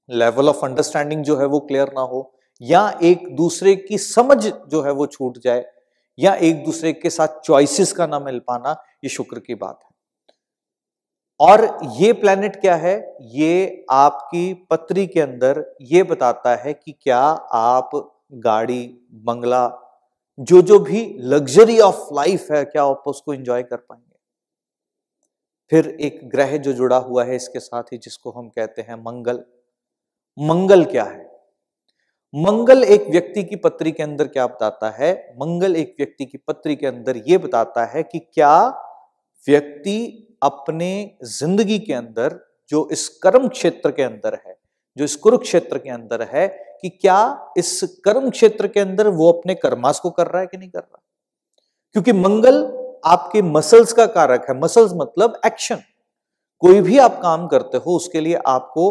लेवल 0.08 0.48
ऑफ़ 0.48 0.64
अंडरस्टैंडिंग 0.64 1.24
जो 1.24 1.36
है 1.36 1.46
वो 1.46 1.60
क्लियर 1.60 1.90
ना 1.94 2.00
हो। 2.02 2.32
या 2.60 2.88
एक 3.02 3.26
दूसरे 3.36 3.74
की 3.76 3.98
समझ 3.98 4.38
जो 4.46 4.82
है 4.82 4.92
वो 4.92 5.06
छूट 5.06 5.38
जाए। 5.38 5.64
या 6.18 6.34
एक 6.34 6.64
दूसरे 6.64 6.92
के 6.92 7.10
साथ 7.10 7.40
चॉइसेस 7.40 7.92
का 7.92 8.06
ना 8.06 8.18
मिल 8.20 8.38
पाना, 8.38 8.70
ये 9.04 9.10
शुक्र 9.10 9.38
की 9.38 9.54
बात 9.54 9.78
है। 9.84 9.87
और 11.40 11.78
ये 11.96 12.12
प्लेनेट 12.12 12.56
क्या 12.56 12.76
है? 12.76 13.16
ये 13.20 13.86
आपकी 13.90 14.54
पत्री 14.54 15.06
के 15.06 15.20
अंदर 15.20 15.76
ये 15.82 16.02
बताता 16.02 16.56
है 16.56 16.74
कि 16.74 16.92
क्या 16.92 17.18
आप 17.52 17.90
गाड़ी, 18.32 19.08
बंगला, 19.12 19.80
जो 20.38 20.62
जो 20.62 20.78
भी 20.78 21.16
लग्जरी 21.20 21.80
ऑफ़ 21.80 22.14
लाइफ 22.14 22.52
है, 22.52 22.64
क्या 22.64 22.82
आप 22.82 23.02
उसको 23.06 23.34
एंजॉय 23.34 23.62
कर 23.62 23.76
पाएँगे? 23.76 24.16
फिर 25.70 25.88
एक 26.00 26.20
ग्रह 26.24 26.56
जो 26.56 26.72
जुड़ा 26.72 26.96
हुआ 26.96 27.24
है, 27.24 27.36
इसके 27.36 27.60
साथ 27.60 27.82
ही 27.82 27.98
जिसको 27.98 28.30
हम 28.30 28.48
कहते 28.48 28.82
हैं 28.82 28.94
मंगल। 28.94 29.44
मंगल 30.38 30.84
क्या 30.84 31.04
है? 31.04 31.28
मंगल 32.34 32.84
एक 32.84 33.06
व्यक्ति 33.08 33.44
की 33.44 33.56
पत्री 33.56 33.92
के 33.92 34.02
अंदर 34.02 34.28
क्या 34.28 34.46
बताता 34.46 34.90
है? 34.90 35.34
मंगल 35.42 35.76
एक 35.76 35.94
व्यक्ति 35.98 36.24
की 36.24 36.38
पत्री 36.38 36.76
के 36.76 36.86
अंदर 36.86 37.22
यह 37.26 37.38
बताता 37.38 37.84
है 37.84 38.02
कि 38.02 38.18
क्या 38.18 38.68
व्यक्ति 39.48 40.24
अपने 40.42 41.18
ज़िंदगी 41.24 41.78
के 41.78 41.92
अंदर, 41.92 42.40
जो 42.70 42.88
इस 42.92 43.08
कर्म 43.08 43.48
क्षेत्र 43.48 43.90
के 43.90 44.02
अंदर 44.02 44.34
है, 44.46 44.56
जो 44.96 45.04
इस 45.04 45.16
कुरुक्षेत्र 45.16 45.78
के 45.78 45.90
अंदर 45.90 46.22
है, 46.22 46.48
कि 46.82 46.88
क्या 46.88 47.52
इस 47.56 48.00
कर्म 48.04 48.30
क्षेत्र 48.30 48.66
के 48.66 48.80
अंदर 48.80 49.08
वो 49.08 49.32
अपने 49.32 49.54
कर्मास 49.54 50.00
को 50.00 50.10
कर 50.10 50.26
रहा 50.26 50.40
है 50.40 50.46
कि 50.46 50.56
नहीं 50.56 50.70
कर 50.70 50.80
रहा? 50.80 51.02
क्योंकि 51.92 52.12
मंगल 52.12 52.62
आपके 53.04 53.42
मसल्स 53.42 53.92
का 53.92 54.06
कारक 54.06 54.46
है। 54.50 54.60
मसल्स 54.60 54.92
मतलब 54.94 55.40
एक्शन 55.46 55.82
कोई 56.62 56.80
भी 56.80 56.98
आप 56.98 57.20
काम 57.22 57.46
करते 57.46 57.78
हो, 57.78 57.96
उसके 57.96 58.20
लिए 58.20 58.34
आपको 58.46 58.90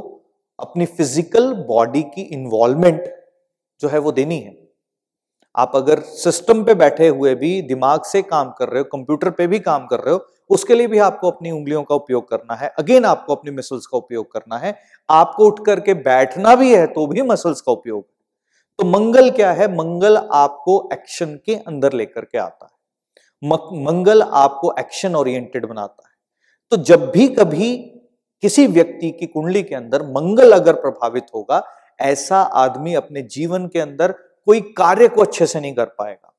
अपनी 0.59 0.85
फ़िज़िकल 0.85 1.53
बॉडी 1.53 2.01
की 2.03 2.21
इन्वॉल्वमेंट 2.21 3.03
जो 3.81 3.87
है 3.87 3.99
वो 3.99 4.11
देनी 4.11 4.39
है। 4.39 4.55
आप 5.55 5.71
अगर 5.75 5.99
सिस्टम 5.99 6.63
पे 6.63 6.73
बैठे 6.73 7.07
हुए 7.07 7.35
भी, 7.35 7.61
दिमाग 7.61 8.03
से 8.03 8.21
काम 8.21 8.51
कर 8.51 8.69
रहे 8.69 8.79
हो 8.79 8.89
कंप्यूटर 8.91 9.29
पे 9.29 9.47
भी 9.47 9.59
काम 9.59 9.85
कर 9.87 9.99
रहे 9.99 10.13
हो 10.13 10.25
उसके 10.49 10.75
लिए 10.75 10.87
भी 10.87 10.99
आपको 10.99 11.31
अपनी 11.31 11.51
उंगलियों 11.51 11.83
का 11.83 11.95
उपयोग 11.95 12.29
करना 12.29 12.55
है। 12.55 12.73
अगेन 12.79 13.05
आपको 13.05 13.35
अपनी 13.35 13.51
मसल्स 13.51 13.85
का 13.85 13.97
उपयोग 13.97 14.31
करना 14.31 14.57
है। 14.57 14.75
आपको 15.09 15.45
उठ 15.45 15.65
करके 15.65 15.93
बैठना 15.93 16.55
भी 16.55 16.73
है 16.75 16.85
तो 16.87 17.05
भी 17.07 17.21
मसल्स 17.23 17.61
का 17.61 17.71
उपयोग 17.71 18.05
तो 18.79 18.85
मंगल 18.85 19.29
क्या 19.29 19.51
है? 19.51 19.67
मंगल 19.67 20.17
आपको 20.17 20.89
एक्शन 20.93 21.33
के 21.45 21.55
अंदर 21.57 21.93
लेकर 21.93 22.21
के 22.21 22.37
आता 22.37 22.65
है। 22.65 22.75
मंगल 23.83 24.21
आपको 24.21 24.73
एक्शन 24.79 25.15
ओरिएंटेड 25.15 25.65
बनाता 25.65 26.07
है। 26.07 26.15
तो 26.71 26.77
जब 26.83 27.09
भी 27.11 27.27
कभी 27.27 27.75
किसी 28.43 28.65
व्यक्ति 28.67 29.09
की 29.11 29.25
कुंडली 29.25 29.63
के 29.63 29.75
अंदर 29.75 30.03
मंगल 30.07 30.51
अगर 30.51 30.73
प्रभावित 30.73 31.27
होगा, 31.35 31.63
ऐसा 31.99 32.41
आदमी 32.41 32.93
अपने 32.93 33.21
जीवन 33.21 33.67
के 33.67 33.79
अंदर 33.79 34.11
कोई 34.47 34.61
कार्य 34.77 35.07
को 35.07 35.21
अच्छे 35.21 35.45
से 35.45 35.59
नहीं 35.59 35.73
कर 35.75 35.85
पाएगा। 35.97 36.33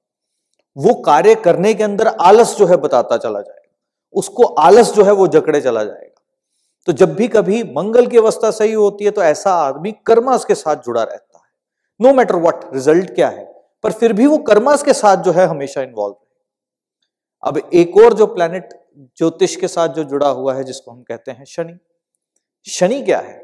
वो 0.77 0.95
कार्य 1.03 1.35
करने 1.35 1.75
के 1.75 1.85
अंदर 1.85 2.07
आलस 2.07 2.57
जो 2.57 2.67
है 2.67 2.77
बताता 2.77 3.17
चला 3.17 3.41
जाएगा। 3.41 3.68
उसको 4.15 4.45
आलस 4.61 4.93
जो 4.93 5.05
है 5.05 5.13
वो 5.13 5.27
जकड़े 5.29 5.61
चला 5.61 5.85
जाएगा। 5.85 6.23
तो 6.89 6.93
जब 6.93 7.15
भी 7.15 7.29
कभी 7.29 7.63
मंगल 7.77 8.07
की 8.07 8.19
अवस्था 8.19 8.51
सही 8.51 8.73
होती 8.73 9.05
है 9.05 9.11
तो 9.11 9.23
ऐसा 9.23 9.53
आदमी 9.57 9.93
कर्मास 10.07 10.45
के 10.45 10.55
साथ 10.55 10.77
जुड़ा 10.77 11.03
रहता 11.03 11.39
है। 11.39 11.45
नो 12.01 12.13
मैटर 12.15 12.37
वट 12.39 12.61
रिज़ल्ट 12.75 13.15
क्या 13.15 13.29
है? 13.29 13.45
पर 13.85 13.93
फिर 13.93 14.13
भी 14.13 14.27
वो 14.27 14.39
कर्मास 14.45 14.83
के 14.83 14.93
साथ 14.93 15.23
जो 15.23 15.33
है 15.33 15.47
हमेशा 15.47 15.83
इन्वॉल्व 15.83 16.15
है। 16.15 16.27
अब 17.43 17.71
एक 17.75 17.97
और 17.97 18.15
जो 18.15 18.27
प्लैनेट 18.27 18.69
ज्योतिष 19.19 19.55
के 19.57 19.69
साथ 19.69 19.89
जो 19.89 20.05
जुड़ा 20.05 20.29
हुआ 20.29 20.55
है, 20.55 20.65
जिसको 20.65 20.91
हम 20.91 21.03
कहते 21.03 21.31
हैं 21.31 21.45
शनि। 21.45 21.79
शनि 22.67 23.01
क्या 23.03 23.19
है? 23.19 23.43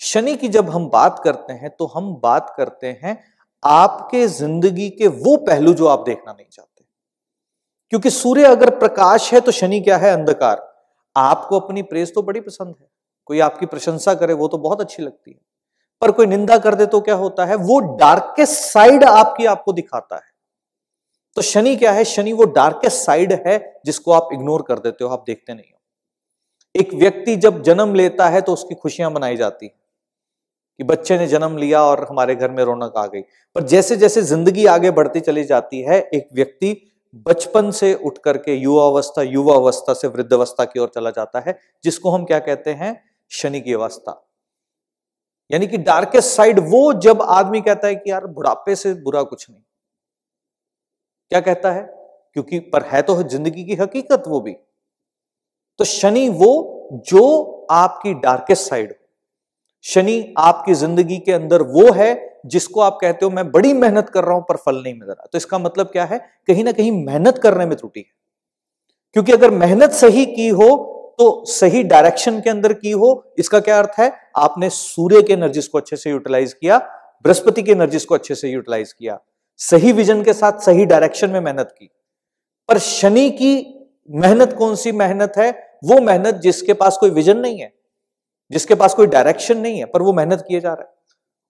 शनि 0.00 0.36
की 0.36 0.48
जब 0.48 0.70
हम 0.70 0.88
बात 0.88 1.20
करते 1.24 1.52
हैं 1.52 1.70
तो 1.70 1.86
हम 1.86 2.14
बात 2.14 2.54
करते 2.56 2.86
हैं 3.02 3.18
आपके 3.62 4.26
ज़िंदगी 4.28 4.88
के 4.90 5.06
वो 5.08 5.36
पहलू 5.36 5.74
जो 5.74 5.86
आप 5.86 6.04
देखना 6.06 6.32
नहीं 6.32 6.46
चाहते। 6.50 6.73
क्योंकि 7.92 8.10
सूर्य 8.10 8.44
अगर 8.44 8.70
प्रकाश 8.70 9.32
है 9.34 9.40
तो 9.40 9.52
शनि 9.52 9.80
क्या 9.80 9.96
है? 9.96 10.12
अंधकार। 10.12 10.62
आपको 11.16 11.58
अपनी 11.60 11.82
प्रेस 11.84 12.12
तो 12.14 12.22
बड़ी 12.22 12.40
पसंद 12.40 12.74
है। 12.80 12.86
कोई 13.26 13.40
आपकी 13.40 13.66
प्रशंसा 13.66 14.14
करे, 14.14 14.32
वो 14.32 14.48
तो 14.48 14.58
बहुत 14.58 14.80
अच्छी 14.80 15.02
लगती 15.02 15.30
है। 15.30 15.38
पर 16.02 16.10
कोई 16.10 16.26
निंदा 16.26 16.58
कर 16.58 16.74
दे 16.74 16.86
तो 16.86 17.00
क्या 17.00 17.14
होता 17.14 17.44
है? 17.44 17.54
वो 17.56 17.78
डार्केस्ट 17.98 18.60
साइड 18.62 19.04
आपकी 19.04 19.46
आपको 19.46 19.72
दिखाता 19.72 20.16
है। 20.16 20.32
तो 21.36 21.42
शनि 21.42 21.76
क्या 21.76 21.92
है? 21.92 22.04
शनि 22.04 22.32
वो 22.32 22.44
डार्केस्ट 22.46 22.96
साइड 22.96 23.32
है 23.46 23.80
जिसको 23.86 24.12
आप 24.12 24.28
इग्नोर 24.32 24.62
कर 24.62 24.78
देते 24.78 25.04
हो, 25.04 25.10
आप 25.10 25.24
देखते 25.26 25.54
नहीं 25.54 25.64
हो। 25.64 25.78
एक 26.74 26.94
व्यक्ति 26.94 27.36
जब 27.36 27.62
जन्म 27.62 27.94
लेता 27.94 28.28
है 28.28 28.40
तो 28.40 28.52
उसकी 28.52 28.74
खुशियाँ 28.74 29.10
मनाई 29.10 29.36
जाती 29.36 29.66
है 29.66 29.72
कि 30.80 30.84
बच्चे 30.84 31.18
ने 31.18 31.26
जन्म 31.26 31.56
लिया 31.58 31.82
और 31.82 32.06
हमारे 32.10 32.34
घर 32.34 32.50
में 32.50 32.62
रौनक 32.64 32.96
आ 32.96 33.06
गई। 33.06 33.20
पर 33.56 33.62
जैसे 33.64 33.96
जैसे 33.96 34.22
ज़िंदगी 34.22 34.66
आगे 34.66 34.90
बढ़ती 34.90 35.20
चली 35.20 35.44
जाती 35.44 35.80
है, 35.80 36.00
एक 36.04 36.28
व्यक्ति 36.34 36.72
बचपन 37.14 37.70
से 37.70 37.94
उठ 37.94 38.18
करके 38.18 38.54
युवा 38.54 38.86
अवस्था 38.86 39.22
युवा 39.22 39.54
अवस्था 39.54 39.94
से 39.94 40.08
वृद्ध 40.08 40.32
अवस्था 40.32 40.64
की 40.64 40.80
ओर 40.80 40.90
चला 40.94 41.10
जाता 41.10 41.40
है, 41.40 41.58
जिसको 41.84 42.10
हम 42.10 42.24
क्या 42.24 42.38
कहते 42.38 42.70
हैं? 42.70 43.04
शनि 43.30 43.60
की 43.60 43.72
अवस्था। 43.72 44.20
यानी 45.50 45.66
कि 45.66 45.78
डार्केस्ट 45.78 46.28
साइड 46.28 46.58
वो 46.60 46.92
जब 46.92 47.22
आदमी 47.22 47.60
कहता 47.60 47.86
है 47.88 47.94
कि 47.94 48.10
यार 48.10 48.26
बुढ़ापे 48.26 48.76
से 48.76 48.94
बुरा 48.94 49.22
कुछ 49.22 49.50
नहीं। 49.50 49.62
क्या 51.30 51.40
कहता 51.40 51.72
है? 51.72 51.82
क्योंकि 52.32 52.58
पर 52.58 52.82
है 52.82 53.02
तो 53.02 53.22
ज़िंदगी 53.22 53.64
की 53.64 53.74
हकीकत 53.74 54.22
वो 54.28 54.40
भी। 54.40 54.52
तो 55.78 55.84
शनि 55.84 56.28
वो 56.28 56.88
जो 57.06 57.66
आपकी 57.70 58.14
डार्केस्ट 58.14 58.68
साइड 58.68 58.94
शनि 59.82 60.34
आपकी 60.38 60.74
ज़िंदगी 60.74 61.18
के 61.18 61.32
अंदर 61.32 61.62
वो 61.62 61.92
है 61.92 62.33
जिसको 62.44 62.80
आप 62.80 62.98
कहते 63.00 63.24
हो, 63.24 63.30
मैं 63.30 63.50
बड़ी 63.50 63.72
मेहनत 63.72 64.08
कर 64.08 64.24
रहा 64.24 64.34
हूँ, 64.34 64.44
पर 64.48 64.56
फल 64.56 64.82
नहीं 64.82 64.94
मिल 64.94 65.08
रहा। 65.08 65.26
तो 65.32 65.38
इसका 65.38 65.58
मतलब 65.58 65.86
क्या 65.86 66.04
है? 66.04 66.18
कहीं 66.48 66.64
ना 66.64 66.72
कहीं 66.72 66.92
मेहनत 67.04 67.38
करने 67.38 67.66
में 67.66 67.76
त्रुटि 67.76 68.00
है। 68.00 68.12
क्योंकि 69.16 69.32
अगर 69.32 69.50
मेहनत 69.50 69.92
सही 69.92 70.26
की 70.26 70.48
हो 70.48 70.90
तो 71.18 71.44
सही 71.46 71.82
डायरेक्शन 71.82 72.40
के 72.40 72.50
अंदर 72.50 72.72
की 72.72 72.90
हो, 72.90 73.34
इसका 73.38 73.58
क्या 73.60 73.78
अर्थ 73.78 73.98
है? 73.98 74.10
आपने 74.36 74.70
सूर्य 74.70 75.20
के 75.22 75.32
एनर्जीज 75.32 75.66
को 75.66 75.78
अच्छे 75.78 75.96
से 75.96 76.10
यूटिलाइज 76.10 76.52
किया, 76.52 76.78
बृहस्पति 77.24 77.62
के 77.62 77.72
एनर्जीज 77.72 78.04
को 78.04 78.14
अच्छे 78.14 78.34
से 78.34 78.48
यूटिलाइज 78.48 78.92
किया। 78.92 79.18
सही 79.60 79.92
विजन 79.92 80.22
के 80.22 80.32
साथ 80.32 80.58
सही 80.60 80.84
डायरेक्शन 80.86 81.30
में 81.30 81.40
मेहनत 81.40 81.74
की। 81.78 81.88
पर 82.68 82.78
शनि 82.78 83.28
की 83.30 83.54
मेहनत 84.10 84.52
कौन 84.52 84.74
सी 84.74 84.92
मेहनत 84.92 85.32
है? 85.38 85.50
वो 85.84 86.00
मेहनत 86.00 86.34
जिसके 86.34 86.72
पास 86.72 86.96
कोई 86.96 87.10
विजन 87.10 87.38
नहीं 87.38 87.58
है, 87.58 87.72
जिसके 88.50 88.74
पास 88.74 88.94
कोई 88.94 89.06
डायरेक्शन 89.06 89.58
नहीं 89.58 89.78
है, 89.78 89.84
पर 89.84 90.02
वो 90.02 90.12
मेहनत 90.12 90.44
किए 90.48 90.60
जा 90.60 90.72
रहा 90.72 90.82
है। 90.82 90.93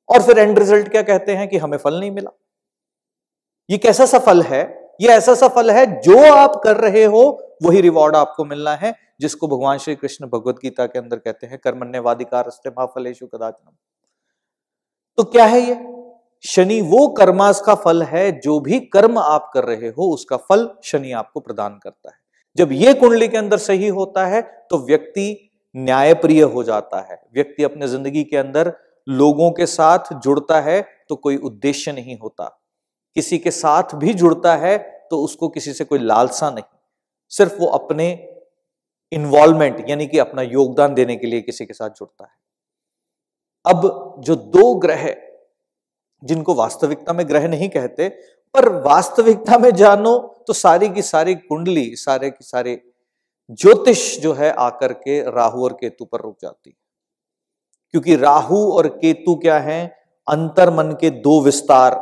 और 0.09 0.23
फिर 0.23 0.39
एंड 0.39 0.59
रिज़ल्ट 0.59 0.89
क्या 0.89 1.03
कहते 1.03 1.35
हैं 1.37 1.49
कि 1.49 1.59
हमें 1.59 1.77
फल 1.79 1.99
नहीं 2.01 2.11
मिला? 2.11 2.31
ये 3.69 3.79
कैसा 3.79 4.07
सा 4.07 4.19
फल 4.19 4.43
है? 4.43 4.63
ये 5.01 5.09
ऐसा 5.09 5.35
सा 5.35 5.49
फल 5.49 5.71
है 5.71 5.87
जो 6.01 6.19
आप 6.33 6.61
कर 6.65 6.77
रहे 6.77 7.05
हो, 7.05 7.23
वही 7.63 7.81
रिवॉर्ड 7.81 8.17
आपको 8.17 8.45
मिलना 8.45 8.75
है, 8.75 8.95
जिसको 9.21 9.49
भगवान 9.49 9.79
श्री 9.79 9.95
कृष्ण 9.95 10.27
भगवत 10.27 10.59
गीता 10.63 10.87
के 10.87 10.99
अंदर 10.99 11.17
कहते 11.17 11.47
हैं 11.47 11.59
कर्मण्यवादिकार 11.59 12.51
फलेशु 12.87 13.27
कदाचनम। 13.27 13.73
तो 15.19 15.25
क्या 15.25 15.45
है 15.45 15.61
ये? 15.61 15.77
शनि 16.45 16.81
वो 16.81 17.07
कर्मास 17.09 17.61
का 17.61 17.75
फल 17.75 18.03
है, 18.03 18.31
जो 18.41 18.59
भी 18.61 18.79
कर्म 18.87 19.19
आप 19.19 19.51
कर 19.55 19.65
रहे 19.65 19.89
हो, 19.89 20.11
उसका 20.11 20.37
फल 20.39 20.69
शनि 20.85 21.13
आपको 21.13 21.41
प्रदान 21.41 21.79
करता 21.83 22.11
है। 22.11 22.17
जब 22.57 22.73
ये 22.73 22.95
कुंडली 22.95 23.29
के 23.29 23.37
अंदर 23.37 23.59
सही 23.59 23.89
होता 23.91 24.27
है 24.27 24.41
तो 24.71 24.79
व्यक्ति 24.87 25.51
न्यायप्रिय 25.75 26.43
हो 26.43 26.63
जाता 26.63 27.01
है। 27.03 27.21
व्यक्ति 27.35 27.63
अपने 27.63 27.89
ज़िंदगी 27.89 28.25
के 28.25 28.37
अंदर 28.37 28.73
लोगों 29.07 29.51
के 29.51 29.67
साथ 29.67 30.13
जुड़ता 30.15 30.61
है 30.61 30.81
तो 31.09 31.17
कोई 31.17 31.37
उद्देश्य 31.37 31.93
नहीं 31.93 32.17
होता। 32.19 32.45
किसी 33.17 33.39
के 33.39 33.51
साथ 33.51 33.95
भी 33.95 34.15
जुड़ता 34.15 34.55
है 34.57 34.77
तो 35.11 35.19
उसको 35.19 35.49
किसी 35.49 35.73
से 35.73 35.85
कोई 35.85 35.99
लालसा 35.99 36.51
नहीं। 36.51 36.79
सिर्फ़ 37.33 37.55
वो 37.55 37.67
अपने 37.67 38.07
इन्वॉल्वमेंट 39.13 39.85
यानी 39.91 40.07
कि 40.07 40.19
अपना 40.19 40.43
योगदान 40.43 40.95
देने 40.95 41.17
के 41.17 41.27
लिए 41.27 41.41
किसी 41.41 41.67
के 41.67 41.75
साथ 41.75 41.91
जुड़ता 41.91 42.25
है। 42.25 42.31
अब 43.65 44.15
जो 44.21 44.35
दो 44.35 44.75
ग्रह 44.75 45.15
जिनको 46.23 46.55
वास्तविकता 46.55 47.13
में 47.13 47.29
ग्रह 47.29 47.49
नहीं 47.49 47.69
कहते, 47.69 48.09
पर 48.55 48.69
वास्तविकता 48.83 49.59
में 49.59 49.71
जानो 49.71 50.19
तो 50.47 50.53
सारी 50.53 50.89
की 50.89 51.03
सारी 51.03 51.35
कुंडली, 51.35 51.97
सारे 51.97 52.31
की 52.31 52.45
सारे 52.45 52.81
ज्योतिष 53.51 54.21
जो 54.21 54.33
है 54.33 54.51
आकर 54.51 54.93
के 54.93 55.21
राहु 55.31 55.65
और 55.65 55.73
केतु 55.73 56.05
पर 56.05 56.21
रुक 56.21 56.37
जाती 56.43 56.71
है। 56.71 56.77
क्योंकि 57.95 58.17
राहु 58.17 58.73
और 58.73 58.87
केतु 58.89 59.35
क्या 59.35 59.59
है? 59.59 59.97
अंतर 60.29 60.71
मन 60.71 60.91
के 61.01 61.11
दो 61.11 61.41
विस्तार। 61.41 61.95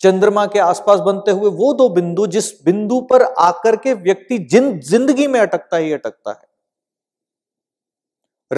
चंद्रमा 0.00 0.46
के 0.46 0.58
आसपास 0.58 1.00
बनते 1.00 1.30
हुए 1.30 1.50
वो 1.50 1.72
दो 1.74 1.88
बिंदु, 1.88 2.26
जिस 2.26 2.64
बिंदु 2.64 3.00
पर 3.00 3.22
आकर 3.22 3.76
के 3.76 3.94
व्यक्ति 3.94 4.38
जिन 4.38 4.78
ज़िंदगी 4.80 5.26
में 5.26 5.40
अटकता 5.40 5.76
ही 5.76 5.92
अटकता 5.92 6.30
है। 6.30 6.46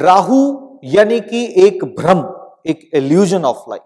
राहु 0.02 0.40
यानी 0.84 1.20
कि 1.20 1.54
एक 1.56 1.84
भ्रम, 1.84 2.24
एक 2.66 2.90
एल्यूजन 2.94 3.44
ऑफ़ 3.44 3.70
लाइफ 3.70 3.82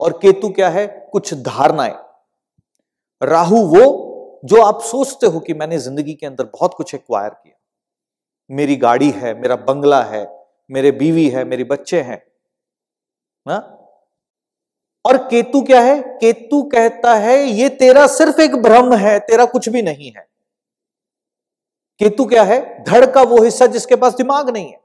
और 0.00 0.12
केतु 0.12 0.48
क्या 0.48 0.68
है? 0.68 0.86
कुछ 1.12 1.34
धारणाएँ। 1.34 1.94
राहु 3.22 3.66
वो 3.66 4.40
जो 4.44 4.62
आप 4.62 4.80
सोचते 4.82 5.26
हो 5.26 5.40
कि 5.40 5.54
मैंने 5.54 5.78
ज़िंदगी 5.78 6.14
के 6.14 6.26
अंदर 6.26 6.44
बहुत 6.44 6.74
कुछ 6.74 6.94
एक्वायर 6.94 7.30
किया। 7.30 7.54
मेरी 8.50 8.76
गाड़ी 8.76 9.10
है, 9.10 9.40
मेरा 9.40 9.56
बंगला 9.56 10.02
है 10.02 10.37
मेरे 10.70 10.90
बीवी 10.90 11.28
है, 11.28 11.44
मेरे 11.44 11.64
बच्चे 11.64 12.00
हैं। 12.00 12.22
ना 13.48 13.74
और 15.04 15.16
केतु 15.16 15.62
क्या 15.62 15.80
है? 15.80 16.02
केतु 16.02 16.62
कहता 16.62 17.14
है, 17.14 17.44
ये 17.44 17.68
तेरा 17.68 18.06
सिर्फ़ 18.06 18.40
एक 18.40 18.56
भ्रम 18.56 18.94
है, 18.94 19.18
तेरा 19.18 19.44
कुछ 19.44 19.68
भी 19.68 19.82
नहीं 19.82 20.12
है। 20.16 20.28
केतु 21.98 22.24
क्या 22.24 22.42
है? 22.42 22.84
धड़ 22.84 23.06
का 23.06 23.22
वो 23.22 23.42
हिस्सा 23.42 23.66
जिसके 23.66 23.96
पास 23.96 24.14
दिमाग 24.14 24.50
नहीं 24.50 24.70
है। 24.70 24.80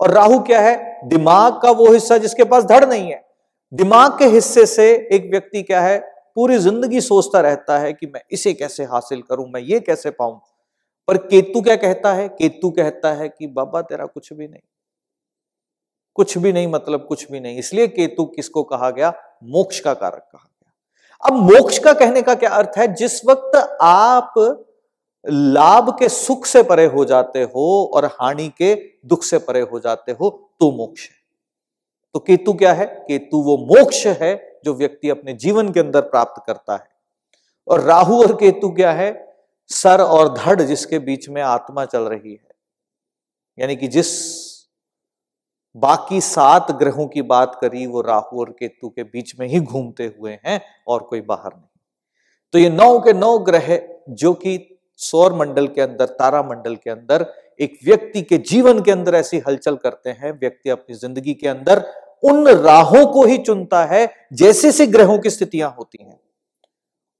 और 0.00 0.10
राहु 0.10 0.40
क्या 0.40 0.60
है? 0.60 1.00
दिमाग 1.04 1.60
का 1.62 1.70
वो 1.70 1.92
हिस्सा 1.92 2.18
जिसके 2.18 2.44
पास 2.44 2.64
धड़ 2.64 2.84
नहीं 2.84 3.12
है। 3.12 3.28
दिमाग 3.74 4.18
के 4.18 4.24
हिस्से 4.24 4.66
से 4.66 5.08
एक 5.12 5.30
व्यक्ति 5.30 5.62
क्या 5.62 5.80
है? 5.80 5.98
पूरी 6.34 6.58
ज़िंदगी 6.58 7.00
सोचता 7.00 7.40
रहता 7.40 7.78
है 7.78 7.92
कि 7.92 8.06
मैं 8.06 8.20
इसे 8.30 8.52
कैसे 8.54 8.84
हासिल 8.84 9.22
करूँ, 9.22 9.48
मैं 9.48 9.60
ये 9.60 9.80
कैसे 9.80 10.10
पाऊँ। 10.10 10.40
पर 11.08 11.16
केतु 11.16 11.60
क्या 11.60 11.76
कहता 11.76 12.12
है? 12.12 12.28
केतु 12.28 12.70
कहता 12.70 13.12
है 13.12 13.28
कि, 13.28 13.46
बाबा, 13.46 13.82
तेरा 13.82 14.06
कुछ 14.06 14.32
भी 14.32 14.48
नहीं। 14.48 14.77
कुछ 16.18 16.36
भी 16.38 16.52
नहीं 16.52 16.66
मतलब 16.66 17.06
कुछ 17.06 17.30
भी 17.32 17.40
नहीं। 17.40 17.58
इसलिए 17.58 17.88
केतु 17.88 18.24
किसको 18.26 18.62
कहा 18.62 18.90
गया? 18.90 19.12
मोक्ष 19.44 19.80
का 19.80 19.94
कारक 19.94 20.28
कहा 20.32 20.44
गया। 20.44 21.28
अब 21.28 21.42
मोक्ष 21.42 21.78
का 21.78 21.92
कहने 21.92 22.22
का 22.22 22.34
क्या 22.34 22.50
अर्थ 22.50 22.78
है? 22.78 22.94
जिस 22.94 23.24
वक्त 23.24 23.56
आप 23.82 24.34
लाभ 25.24 25.90
के 25.98 26.08
सुख 26.08 26.46
से 26.46 26.62
परे 26.62 26.86
हो 26.86 27.04
जाते 27.04 27.42
हो 27.42 27.90
और 27.94 28.04
हानि 28.04 28.48
के 28.48 28.74
दुख 29.06 29.22
से 29.22 29.38
परे 29.38 29.60
हो 29.60 29.80
जाते 29.80 30.12
हो 30.12 30.30
तो 30.60 30.70
मोक्ष 30.72 31.08
है। 31.08 31.16
तो 32.14 32.20
केतु 32.20 32.52
क्या 32.52 32.72
है? 32.72 32.86
केतु 32.86 33.42
वो 33.42 33.56
मोक्ष 33.56 34.06
है 34.06 34.60
जो 34.64 34.74
व्यक्ति 34.74 35.10
अपने 35.10 35.32
जीवन 35.32 35.72
के 35.72 35.80
अंदर 35.80 36.00
प्राप्त 36.00 36.42
करता 36.46 36.74
है। 36.74 36.88
और 37.68 37.80
राहु 37.80 38.22
और 38.22 38.34
केतु 38.34 38.70
क्या 38.70 38.92
है? 38.92 39.36
सर 39.66 40.00
और 40.00 40.34
धड़ 40.38 40.62
जिसके 40.62 40.98
बीच 40.98 41.28
में 41.28 41.42
आत्मा 41.42 41.84
चल 41.84 42.02
रही 42.02 42.32
है। 42.32 42.48
यानी 43.58 43.76
कि 43.76 43.88
जिस 43.88 44.47
बाकी 45.76 46.20
सात 46.20 46.70
ग्रहों 46.72 47.06
की 47.06 47.22
बात 47.22 47.58
करी, 47.60 47.86
वो 47.86 48.00
राहु 48.00 48.40
और 48.40 48.50
केतु 48.50 48.88
के 48.88 49.02
बीच 49.02 49.34
में 49.40 49.46
ही 49.48 49.60
घूमते 49.60 50.14
हुए 50.18 50.38
हैं 50.46 50.60
और 50.88 51.02
कोई 51.02 51.20
बाहर 51.20 51.52
नहीं। 51.54 51.68
तो 52.54 52.58
ये 52.58 52.70
नौ 52.70 52.98
के 52.98 53.12
नौ 53.12 53.38
ग्रह 53.38 53.78
जो 54.10 54.32
कि 54.32 54.78
सौर 54.96 55.32
मंडल 55.32 55.66
के 55.66 55.80
अंदर, 55.80 56.06
तारा 56.06 56.42
मंडल 56.42 56.76
के 56.76 56.90
अंदर, 56.90 57.26
एक 57.60 57.78
व्यक्ति 57.84 58.22
के 58.22 58.38
जीवन 58.38 58.80
के 58.80 58.90
अंदर 58.90 59.14
ऐसी 59.14 59.38
हलचल 59.38 59.76
करते 59.76 60.10
हैं, 60.10 60.32
व्यक्ति 60.32 60.70
अपनी 60.70 60.94
ज़िंदगी 60.94 61.34
के 61.34 61.48
अंदर 61.48 61.84
उन 62.22 62.48
राहों 62.48 63.06
को 63.06 63.24
ही 63.24 63.38
चुनता 63.38 63.84
है, 63.84 64.12
जैसे 64.32 64.72
से 64.72 64.86
ग्रहों 64.86 65.18
की 65.18 65.30
स्थितियाँ 65.30 65.74
होती 65.78 66.04
हैं। 66.04 66.20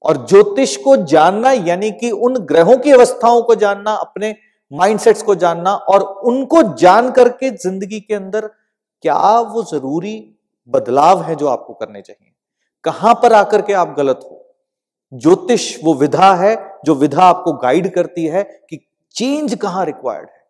और 0.02 0.26
ज्योतिष 0.26 0.76
को 0.76 0.97
जानना, 0.97 1.52
यानी 1.52 1.90
कि 1.90 2.11
उन 2.11 2.38
ग्रहों 2.38 2.76
की 2.78 2.90
अवस्थाओं 2.90 3.43
को 3.43 3.55
जानना, 3.55 3.93
अपने 3.93 4.35
माइंडसेट्स 4.73 5.23
को 5.23 5.35
जानना 5.35 5.75
और 5.75 6.03
उनको 6.25 6.63
जान 6.77 7.11
करके 7.11 7.51
ज़िंदगी 7.53 8.01
के 8.01 8.15
अंदर 8.15 8.47
क्या 9.05 9.39
वो 9.41 9.63
ज़रूरी 9.65 10.17
बदलाव 10.71 11.23
है 11.23 11.35
जो 11.37 11.47
आपको 11.49 11.75
करने 11.75 12.03
चाहिए। 12.03 12.33
कहाँ 12.85 13.15
पर 13.15 13.33
आकर 13.33 13.63
के 13.63 13.73
आप 13.75 13.95
गलत 13.97 14.21
हो? 14.25 14.35
ज्योतिष 15.13 15.77
वो 15.85 15.95
विधा 15.95 16.35
है 16.37 16.55
जो 16.87 16.95
विधा 16.95 17.23
आपको 17.25 17.53
गाइड 17.59 17.93
करती 17.95 18.25
है 18.27 18.43
कि 18.71 18.79
चेंज 19.15 19.55
कहाँ 19.55 19.85
रिक्वायर्ड 19.87 20.29
है, 20.29 20.43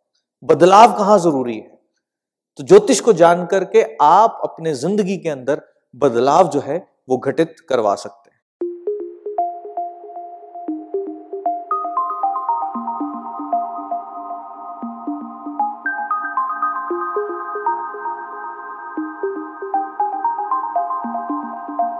बदलाव 0.42 0.92
कहाँ 0.98 1.18
ज़रूरी 1.18 1.56
है। 1.56 1.76
तो 2.58 2.64
ज्योतिष 2.64 3.00
को 3.00 3.12
जान 3.14 3.44
करके 3.46 3.82
आप 4.02 4.40
अपने 4.44 4.74
ज़िंदगी 4.74 5.16
के 5.16 5.28
अंदर 5.28 5.60
बदलाव 5.94 6.48
जो 6.48 6.60
है 6.60 6.78
वो 7.08 7.16
घटित 7.18 7.54
करवा 7.68 7.94
सकते 7.96 8.27